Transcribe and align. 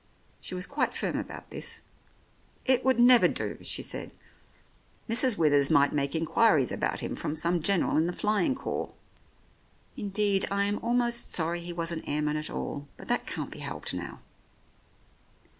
She 0.39 0.55
was 0.55 0.65
quite 0.65 0.95
firm 0.95 1.15
about 1.19 1.51
this. 1.51 1.83
"It 2.65 2.83
would 2.83 2.99
never 2.99 3.27
do," 3.27 3.59
she 3.61 3.83
said. 3.83 4.09
"Mrs. 5.07 5.37
Withers 5.37 5.69
might 5.69 5.93
make 5.93 6.15
inquiries 6.15 6.71
about 6.71 7.01
him 7.01 7.13
from 7.13 7.35
some 7.35 7.61
General 7.61 7.97
in 7.97 8.07
the 8.07 8.11
Flying 8.11 8.55
Corps. 8.55 8.95
Indeed, 9.95 10.47
I 10.49 10.63
am 10.63 10.79
almost 10.79 11.33
sorry 11.35 11.59
he 11.59 11.71
was 11.71 11.91
an 11.91 12.03
airman 12.09 12.35
at 12.37 12.49
all, 12.49 12.87
but 12.97 13.09
that 13.09 13.27
can't 13.27 13.51
be 13.51 13.59
helped 13.59 13.93
now." 13.93 14.21